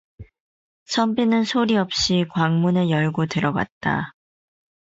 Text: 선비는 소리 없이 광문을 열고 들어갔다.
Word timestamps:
선비는 0.85 1.43
소리 1.43 1.77
없이 1.77 2.25
광문을 2.33 2.89
열고 2.89 3.27
들어갔다. 3.27 4.15